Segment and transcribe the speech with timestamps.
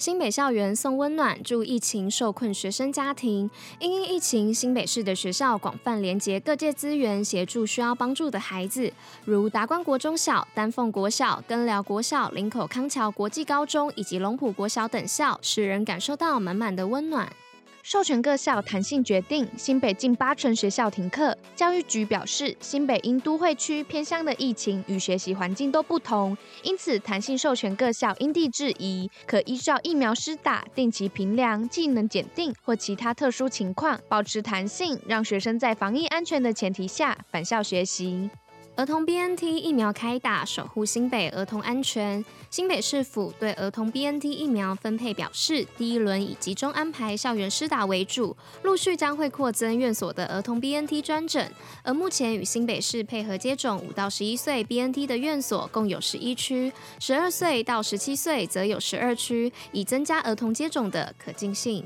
[0.00, 3.50] 新北校园送温暖，祝疫情受困学生家庭。
[3.78, 8.90] 因应疫情，新北市的学校广泛连结各界资源，协助需要帮助的孩子，
[9.26, 17.30] 如达观国中小、丹凤国小、根寮国小、林口康桥国际高中以及龙埔国小等校，使人感受到满满的温暖。
[17.90, 21.36] 授权各校弹性决定，新北近八成学校停课。
[21.56, 38.30] 教育局表示，新北因都会区偏乡的疫情与学习环境都不同，因此弹性授权各校因地制宜，可依照疫苗施打、定期评量、技能检定或其他特殊情况，保持弹性，让学生在防疫安全的前提下返校学习。
[38.76, 42.24] 儿童 BNT 疫苗开打，守护新北儿童安全。
[42.48, 51.52] 新北市府对儿童 BNT 疫苗分配表示，第一轮以集中安排校园施打为主，陆续将会扩增院所的儿童 BNT 专诊。
[51.82, 61.84] 而目前与新北市配合接种五到十一岁 BNT 的院所共有十一区，十二岁到十七岁则有十二区，以增加儿童接种的可近性。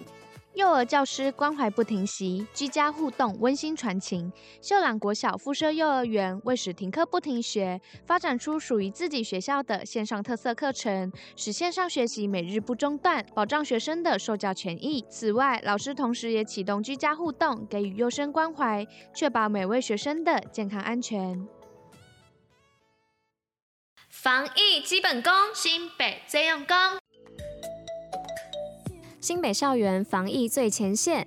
[0.54, 4.32] 幼儿教师关怀不停息，居家互动温馨传情。
[4.62, 15.04] 秀朗国小附设幼儿园为使停课不停学，发展出属于自己学校的线上特色课程，使线上学习每日不中断，保障学生的受教权益。
[15.10, 21.48] 此外，老师同时也启动居家互动，给予幼生关怀，确保每位学生的健康安全。
[24.08, 27.03] 防疫基本功，新北最用功。
[29.24, 31.26] 新北校园防疫最前线。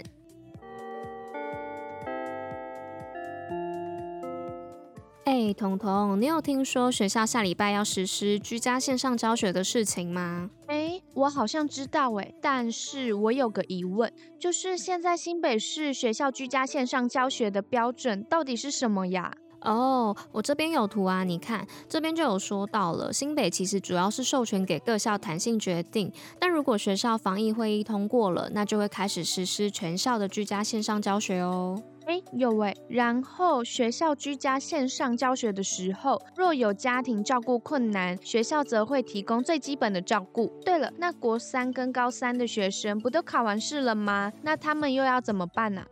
[5.25, 10.51] 哎，彤彤，你有听说学校下礼拜要实施居家线上教学的事情吗？
[10.67, 19.33] 哎，我好像知道哎，但是我有个疑问，就是现在新北市学校居家线上教学的标准到底是什么呀？
[19.61, 31.81] 哦，我这边有图啊，你看这边就有说到了，新北其实主要是授权给各校弹性决定，但如果学校防疫会议通过了，那就会开始实施全校的居家线上教学哦。
[32.05, 40.47] 哎，有哎，然后学校居家线上教学的时候，若有家庭照顾困难，学校则会提供最基本的照顾。
[40.63, 44.31] 对了，那国三跟高三的学生不都考完试了吗？
[44.41, 45.83] 那他们又要怎么办呢？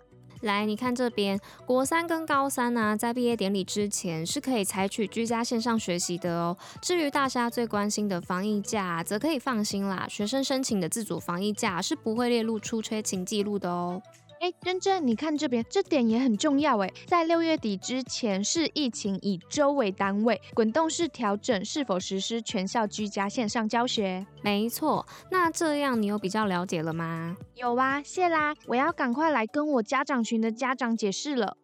[0.46, 6.56] 来，你看这边，国三跟高三呢、在毕业典礼之前是可以采取居家线上学习的哦。
[6.82, 14.02] 至于大家最关心的防疫假，则可以放心啦，学生申请的自主防疫假是不会列入出缺勤记录的哦。
[14.46, 16.94] 哎，珍珍，你看这边，这点也很重要哎。
[17.08, 24.24] 在六月底之前，是疫情以周为单位，滚动式调整是否实施全校居家线上教学。
[24.44, 27.36] 没错，那这样你有比较了解了吗？
[27.56, 31.58] 有啊，谢啦，我要赶快来跟我家长群的家长解释了。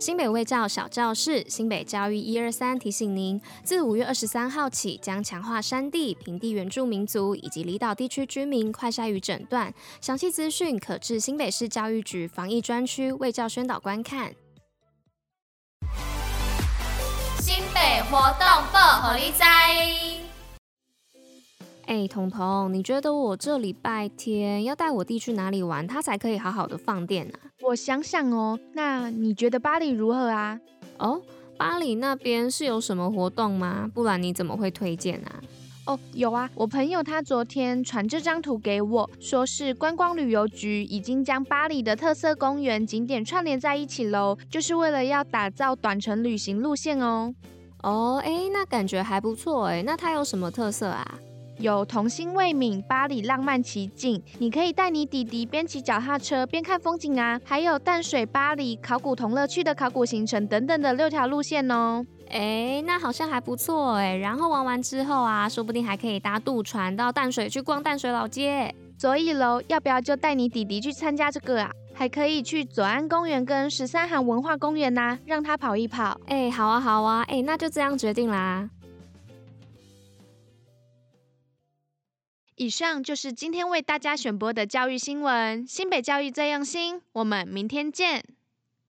[0.00, 9.74] 新北卫教小教室，新北教育一二三提醒您，自五月二十三号起，将强化山地、平地原住民族以及离岛地区居民快筛与诊断。
[10.00, 14.34] 详细资讯可至新北市教育局防疫专区卫教宣导观看。
[17.38, 20.19] 新北活动不合理在。
[21.90, 27.34] 哎，彤彤，你觉得我这礼拜天要带我弟去哪里玩，他才可以好好的放电呢？
[27.62, 30.60] 我想想哦，那你觉得巴黎如何啊？
[30.98, 31.20] 哦，
[31.56, 33.90] 巴黎那边是有什么活动吗？
[33.92, 35.40] 不然你怎么会推荐啊？
[35.86, 47.34] 哦，有啊，我朋友他昨天传这张图给我，说是观光旅游局已经将巴黎的特色公园景点串联在一起喽，就是为了要打造短程旅行路线哦。
[47.82, 51.18] 哦，哎，那感觉还不错哎，那它有什么特色啊？
[51.60, 57.38] 有童心未泯，巴黎浪漫奇境，你可以带你弟弟边骑脚踏车边看风景啊。
[57.44, 62.04] 还有淡水巴黎考古同乐趣的考古行程等等的六条路线哦。
[62.30, 64.16] 哎，那好像还不错哎。
[64.16, 68.74] 然后玩完之后啊，说不定还可以搭渡船到淡水去逛淡水老街。
[68.98, 71.70] 所以喽，要不要就带你弟弟去参加这个啊？
[71.92, 76.18] 还可以去左岸公园跟十三行文化公园呐，让他跑一跑。
[76.26, 78.70] 哎，好啊好啊，哎，那就这样决定啦。
[82.60, 85.66] 以上就是今天为大家选播的教育新闻。
[85.66, 88.22] 新北教育最用心，我们明天见。